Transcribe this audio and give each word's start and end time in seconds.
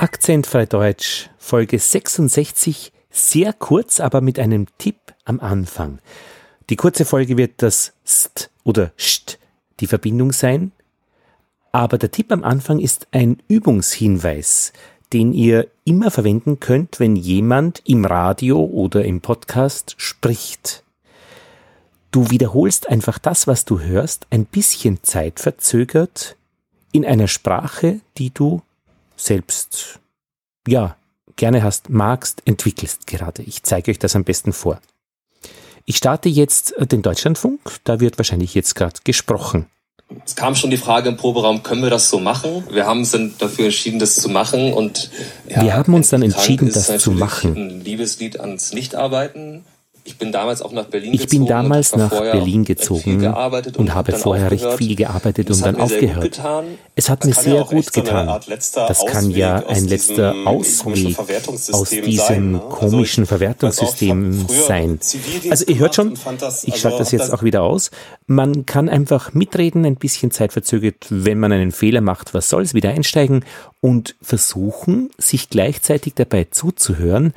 Akzentfrei 0.00 0.64
Deutsch, 0.64 1.28
Folge 1.36 1.78
66, 1.78 2.90
sehr 3.10 3.52
kurz, 3.52 4.00
aber 4.00 4.22
mit 4.22 4.38
einem 4.38 4.66
Tipp 4.78 4.96
am 5.26 5.40
Anfang. 5.40 5.98
Die 6.70 6.76
kurze 6.76 7.04
Folge 7.04 7.36
wird 7.36 7.56
das 7.58 7.92
St 8.08 8.48
oder 8.64 8.92
St 8.98 9.38
die 9.78 9.86
Verbindung 9.86 10.32
sein, 10.32 10.72
aber 11.70 11.98
der 11.98 12.10
Tipp 12.10 12.32
am 12.32 12.44
Anfang 12.44 12.78
ist 12.78 13.08
ein 13.10 13.42
Übungshinweis, 13.46 14.72
den 15.12 15.34
ihr 15.34 15.68
immer 15.84 16.10
verwenden 16.10 16.60
könnt, 16.60 16.98
wenn 16.98 17.14
jemand 17.14 17.82
im 17.84 18.06
Radio 18.06 18.64
oder 18.64 19.04
im 19.04 19.20
Podcast 19.20 19.96
spricht. 19.98 20.82
Du 22.10 22.30
wiederholst 22.30 22.88
einfach 22.88 23.18
das, 23.18 23.46
was 23.46 23.66
du 23.66 23.80
hörst, 23.80 24.26
ein 24.30 24.46
bisschen 24.46 25.02
zeitverzögert 25.02 26.36
in 26.90 27.04
einer 27.04 27.28
Sprache, 27.28 28.00
die 28.16 28.30
du 28.30 28.62
selbst, 29.20 30.00
ja, 30.66 30.96
gerne 31.36 31.62
hast, 31.62 31.90
magst, 31.90 32.42
entwickelst 32.44 33.06
gerade. 33.06 33.42
Ich 33.42 33.62
zeige 33.62 33.90
euch 33.90 33.98
das 33.98 34.16
am 34.16 34.24
besten 34.24 34.52
vor. 34.52 34.80
Ich 35.84 35.96
starte 35.96 36.28
jetzt 36.28 36.74
den 36.78 37.02
Deutschlandfunk, 37.02 37.60
da 37.84 38.00
wird 38.00 38.18
wahrscheinlich 38.18 38.54
jetzt 38.54 38.74
gerade 38.74 39.00
gesprochen. 39.04 39.66
Es 40.24 40.34
kam 40.34 40.56
schon 40.56 40.70
die 40.70 40.76
Frage 40.76 41.08
im 41.08 41.16
Proberaum, 41.16 41.62
können 41.62 41.82
wir 41.82 41.90
das 41.90 42.10
so 42.10 42.18
machen? 42.18 42.64
Wir 42.70 42.86
haben 42.86 43.00
uns 43.00 43.12
dann 43.12 43.34
dafür 43.38 43.66
entschieden, 43.66 44.00
das 44.00 44.16
zu 44.16 44.28
machen 44.28 44.72
und 44.72 45.10
ja, 45.48 45.62
wir 45.62 45.74
haben 45.74 45.94
uns 45.94 46.10
dann 46.10 46.22
entschieden, 46.22 46.70
das 46.72 46.98
zu 46.98 47.12
machen. 47.12 47.56
Ein 47.56 47.84
Liebeslied 47.84 48.40
ans 48.40 48.72
Nichtarbeiten. 48.72 49.49
Ich 50.04 50.18
bin 50.18 50.32
damals 50.32 50.62
auch 50.62 50.72
nach 50.72 50.86
Berlin 50.86 51.14
ich 51.14 51.22
gezogen. 51.22 51.42
Ich 51.42 51.48
bin 51.48 51.48
damals 51.48 51.96
nach 51.96 52.10
Berlin 52.10 52.64
gezogen 52.64 53.26
und, 53.26 53.76
und 53.76 53.94
habe 53.94 54.12
vorher 54.12 54.50
recht 54.50 54.66
viel 54.74 54.96
gearbeitet 54.96 55.50
und 55.50 55.64
dann 55.64 55.76
aufgehört. 55.76 56.40
Es 56.94 57.08
hat 57.08 57.24
mir 57.24 57.34
sehr 57.34 57.64
gut 57.64 57.92
getan. 57.92 58.40
Das 58.74 59.04
kann 59.06 59.30
ja 59.30 59.66
ein 59.66 59.86
letzter 59.86 60.34
Ausweg 60.46 61.16
aus 61.72 61.90
diesem 61.90 62.52
ne? 62.52 62.58
komischen 62.58 63.22
also 63.22 63.36
Verwertungssystem 63.36 64.46
sein. 64.48 65.00
Also 65.50 65.64
ihr 65.66 65.78
hört 65.78 65.94
schon, 65.94 66.14
ich 66.64 66.80
schalte 66.80 66.98
das 66.98 67.12
jetzt 67.12 67.32
auch 67.32 67.42
wieder 67.42 67.62
aus. 67.62 67.90
Man 68.26 68.66
kann 68.66 68.88
einfach 68.88 69.32
mitreden, 69.34 69.84
ein 69.84 69.96
bisschen 69.96 70.30
zeitverzögert, 70.30 71.06
wenn 71.10 71.38
man 71.38 71.52
einen 71.52 71.72
Fehler 71.72 72.00
macht, 72.00 72.34
was 72.34 72.48
soll's, 72.48 72.74
wieder 72.74 72.90
einsteigen 72.90 73.44
und 73.80 74.16
versuchen, 74.22 75.10
sich 75.18 75.50
gleichzeitig 75.50 76.14
dabei 76.14 76.46
zuzuhören, 76.50 77.34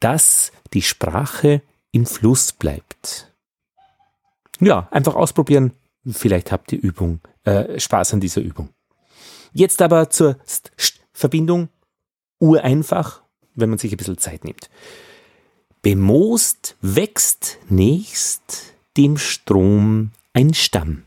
dass 0.00 0.52
die 0.72 0.82
Sprache 0.82 1.62
im 1.96 2.04
Fluss 2.04 2.52
bleibt. 2.52 3.32
Ja, 4.60 4.86
einfach 4.90 5.14
ausprobieren. 5.14 5.72
Vielleicht 6.06 6.52
habt 6.52 6.70
ihr 6.72 6.78
Übung, 6.78 7.20
äh, 7.44 7.80
Spaß 7.80 8.12
an 8.12 8.20
dieser 8.20 8.42
Übung. 8.42 8.68
Jetzt 9.54 9.80
aber 9.80 10.10
zur 10.10 10.36
St 10.46 10.72
-St 10.76 11.00
Verbindung. 11.14 11.70
Ureinfach, 12.38 13.22
wenn 13.54 13.70
man 13.70 13.78
sich 13.78 13.92
ein 13.92 13.96
bisschen 13.96 14.18
Zeit 14.18 14.44
nimmt. 14.44 14.68
Bemoost 15.80 16.76
wächst 16.82 17.56
nächst 17.70 18.74
dem 18.98 19.16
Strom 19.16 20.10
ein 20.34 20.52
Stamm. 20.52 21.04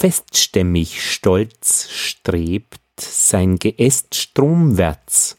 Feststämmig 0.00 1.02
stolz 1.02 1.90
strebt 1.90 2.80
sein 3.00 3.58
Geäst 3.58 4.14
stromwärts. 4.14 5.36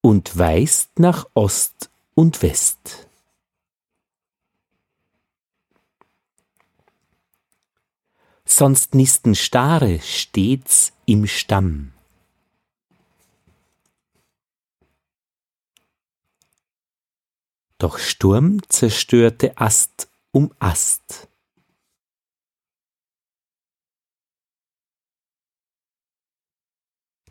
Und 0.00 0.38
weist 0.38 0.98
nach 0.98 1.26
Ost 1.34 1.90
und 2.14 2.40
West. 2.40 3.06
Sonst 8.46 8.94
nisten 8.94 9.34
Stare 9.34 10.00
stets 10.00 10.94
im 11.04 11.26
Stamm. 11.26 11.92
Doch 17.82 17.98
Sturm 17.98 18.60
zerstörte 18.68 19.58
Ast 19.58 20.08
um 20.30 20.54
Ast. 20.60 21.28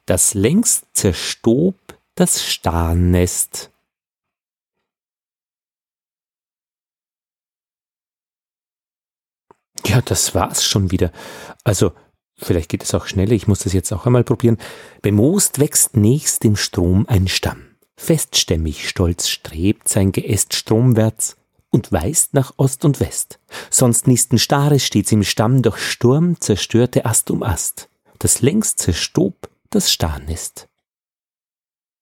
Das 0.06 0.34
längst 0.34 0.88
zerstob 0.92 1.78
das 2.16 2.44
Starnest. 2.44 3.72
Ja, 9.86 10.02
das 10.02 10.36
war's 10.36 10.66
schon 10.66 10.92
wieder. 10.92 11.14
Also, 11.64 11.94
vielleicht 12.36 12.70
geht 12.70 12.84
es 12.84 12.94
auch 12.94 13.06
schneller, 13.06 13.32
ich 13.32 13.48
muss 13.48 13.60
das 13.60 13.72
jetzt 13.72 13.94
auch 13.94 14.06
einmal 14.06 14.26
probieren. 14.26 14.58
Bemoost 15.02 15.60
wächst 15.60 15.96
nächst 15.96 16.44
dem 16.44 16.58
Strom 16.58 17.06
ein 17.08 17.30
Stamm. 17.30 17.71
Feststämmig 18.04 18.90
stolz 18.90 19.28
strebt 19.28 19.88
sein 19.88 20.12
Geäst 20.12 20.56
stromwärts 20.56 21.38
und 21.70 21.92
weist 21.92 22.34
nach 22.34 22.52
Ost 22.58 22.84
und 22.84 23.00
West. 23.00 23.38
Sonst 23.70 24.08
nisten 24.08 24.40
Stare 24.40 24.80
stets 24.80 25.12
im 25.12 25.22
Stamm, 25.22 25.62
doch 25.62 25.78
Sturm 25.78 26.42
zerstörte 26.42 27.06
Ast 27.06 27.30
um 27.30 27.44
Ast. 27.44 27.90
Das 28.18 28.42
längst 28.42 28.80
zerstob 28.80 29.52
das 29.70 29.92
Starnest. 29.92 30.68